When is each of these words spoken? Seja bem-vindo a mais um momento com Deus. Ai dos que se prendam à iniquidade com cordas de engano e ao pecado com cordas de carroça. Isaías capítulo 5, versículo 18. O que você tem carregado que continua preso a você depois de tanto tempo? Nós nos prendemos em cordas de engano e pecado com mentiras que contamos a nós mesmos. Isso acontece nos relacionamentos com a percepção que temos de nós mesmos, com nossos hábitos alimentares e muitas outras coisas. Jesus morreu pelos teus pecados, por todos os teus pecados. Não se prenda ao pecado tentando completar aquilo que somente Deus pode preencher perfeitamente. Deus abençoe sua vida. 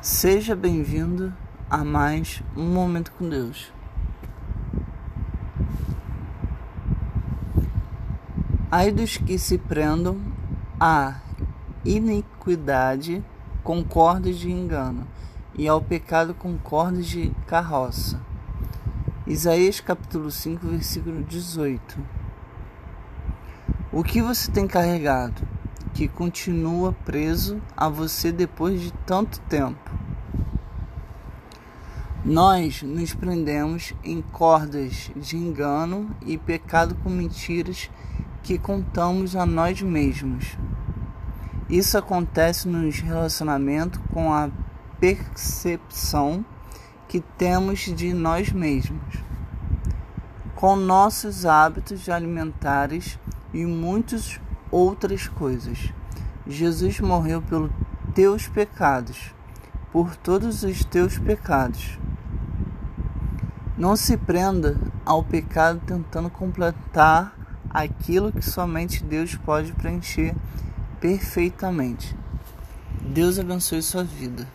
Seja 0.00 0.54
bem-vindo 0.54 1.34
a 1.68 1.78
mais 1.78 2.40
um 2.56 2.72
momento 2.72 3.10
com 3.18 3.28
Deus. 3.28 3.72
Ai 8.70 8.92
dos 8.92 9.16
que 9.16 9.36
se 9.36 9.58
prendam 9.58 10.20
à 10.78 11.16
iniquidade 11.84 13.24
com 13.64 13.82
cordas 13.82 14.36
de 14.36 14.48
engano 14.48 15.04
e 15.56 15.66
ao 15.66 15.82
pecado 15.82 16.32
com 16.32 16.56
cordas 16.56 17.06
de 17.06 17.32
carroça. 17.48 18.20
Isaías 19.26 19.80
capítulo 19.80 20.30
5, 20.30 20.64
versículo 20.64 21.24
18. 21.24 21.98
O 23.90 24.04
que 24.04 24.22
você 24.22 24.48
tem 24.48 24.68
carregado 24.68 25.42
que 25.98 26.06
continua 26.06 26.92
preso 26.92 27.60
a 27.76 27.88
você 27.88 28.30
depois 28.30 28.80
de 28.80 28.92
tanto 29.04 29.40
tempo? 29.40 29.90
Nós 32.24 32.84
nos 32.84 33.12
prendemos 33.14 33.92
em 34.04 34.22
cordas 34.22 35.10
de 35.16 35.36
engano 35.36 36.14
e 36.24 36.38
pecado 36.38 36.94
com 37.02 37.10
mentiras 37.10 37.90
que 38.44 38.56
contamos 38.56 39.34
a 39.34 39.44
nós 39.44 39.82
mesmos. 39.82 40.56
Isso 41.68 41.98
acontece 41.98 42.68
nos 42.68 43.00
relacionamentos 43.00 44.00
com 44.12 44.32
a 44.32 44.50
percepção 45.00 46.44
que 47.08 47.18
temos 47.36 47.80
de 47.80 48.14
nós 48.14 48.52
mesmos, 48.52 49.16
com 50.54 50.76
nossos 50.76 51.44
hábitos 51.44 52.08
alimentares 52.08 53.18
e 53.52 53.66
muitas 53.66 54.40
outras 54.70 55.28
coisas. 55.28 55.92
Jesus 56.46 57.00
morreu 57.00 57.42
pelos 57.42 57.70
teus 58.14 58.48
pecados, 58.48 59.34
por 59.92 60.16
todos 60.16 60.62
os 60.62 60.84
teus 60.84 61.18
pecados. 61.18 61.98
Não 63.76 63.94
se 63.94 64.16
prenda 64.16 64.76
ao 65.04 65.22
pecado 65.22 65.80
tentando 65.86 66.28
completar 66.28 67.36
aquilo 67.70 68.32
que 68.32 68.42
somente 68.42 69.04
Deus 69.04 69.34
pode 69.36 69.72
preencher 69.72 70.34
perfeitamente. 71.00 72.16
Deus 73.00 73.38
abençoe 73.38 73.82
sua 73.82 74.04
vida. 74.04 74.46